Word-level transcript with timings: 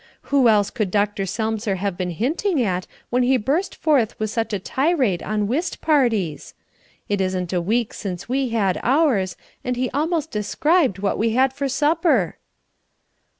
Who 0.33 0.47
else 0.49 0.71
could 0.71 0.89
Dr. 0.89 1.25
Selmser 1.27 1.75
have 1.75 1.95
been 1.95 2.09
hinting 2.09 2.59
at 2.63 2.87
when 3.11 3.21
he 3.21 3.37
burst 3.37 3.75
forth 3.75 4.19
with 4.19 4.31
such 4.31 4.51
a 4.51 4.57
tirade 4.57 5.21
on 5.21 5.45
whist 5.45 5.79
parties? 5.79 6.55
It 7.07 7.21
isn't 7.21 7.53
a 7.53 7.61
week 7.61 7.93
since 7.93 8.27
we 8.27 8.49
had 8.49 8.79
ours, 8.81 9.37
and 9.63 9.75
he 9.75 9.91
almost 9.91 10.31
described 10.31 10.97
what 10.97 11.19
we 11.19 11.33
had 11.33 11.53
for 11.53 11.69
supper." 11.69 12.37